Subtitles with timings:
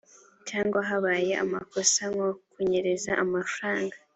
[0.49, 3.95] cyangwa habaye amakosa nko kunyereza amafaranga